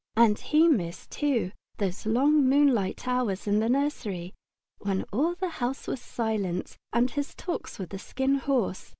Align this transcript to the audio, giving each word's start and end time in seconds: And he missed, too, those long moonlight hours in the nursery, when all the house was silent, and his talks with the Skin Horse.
And 0.15 0.39
he 0.39 0.67
missed, 0.67 1.11
too, 1.11 1.51
those 1.77 2.07
long 2.07 2.43
moonlight 2.49 3.07
hours 3.07 3.45
in 3.45 3.59
the 3.59 3.69
nursery, 3.69 4.33
when 4.79 5.03
all 5.13 5.35
the 5.35 5.47
house 5.61 5.85
was 5.85 6.01
silent, 6.01 6.75
and 6.91 7.11
his 7.11 7.35
talks 7.35 7.77
with 7.77 7.91
the 7.91 7.99
Skin 7.99 8.33
Horse. 8.39 8.89